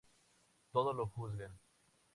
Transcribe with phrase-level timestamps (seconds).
[0.71, 1.59] Todo lo juzgan.